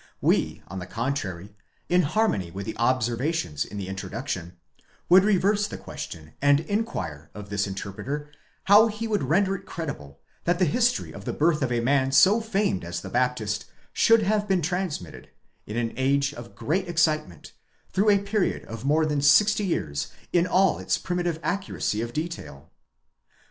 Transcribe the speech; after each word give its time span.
* 0.15 0.19
We, 0.33 0.63
on 0.67 0.79
the 0.79 0.87
contrary, 0.87 1.55
in 1.87 2.01
harmony 2.01 2.49
with 2.49 2.65
the 2.65 2.75
observations 2.79 3.63
in 3.63 3.77
the 3.77 3.87
introduction, 3.87 4.57
would 5.09 5.23
reverse 5.23 5.67
the 5.67 5.77
question 5.77 6.33
and 6.41 6.61
inquire 6.61 7.29
of 7.35 7.51
this 7.51 7.67
interpreter, 7.67 8.31
how 8.63 8.87
he 8.87 9.07
would 9.07 9.21
render 9.21 9.53
it 9.53 9.67
credible, 9.67 10.17
that 10.45 10.57
the 10.57 10.65
history 10.65 11.11
of 11.13 11.25
the 11.25 11.33
birth 11.33 11.61
of 11.61 11.71
a 11.71 11.81
man 11.81 12.11
so 12.11 12.41
famed 12.41 12.83
as 12.83 12.99
the 13.01 13.09
Baptist 13.09 13.65
should 13.93 14.23
have 14.23 14.47
been 14.47 14.63
transmitted, 14.63 15.29
in 15.67 15.77
an 15.77 15.93
age 15.95 16.33
of 16.33 16.55
great 16.55 16.89
excitement, 16.89 17.51
through 17.91 18.09
a 18.09 18.17
period 18.17 18.65
of 18.65 18.83
more 18.83 19.05
than 19.05 19.21
sixty 19.21 19.65
years, 19.65 20.07
in 20.33 20.47
all 20.47 20.79
its 20.79 20.97
primitive 20.97 21.39
accuracy 21.43 22.01
of 22.01 22.11
detail? 22.11 22.71